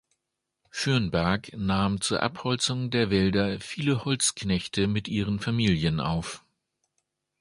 [0.71, 6.43] Fürnberg nahm zur Abholzung der Wälder viele Holzknechte mit ihren Familien auf.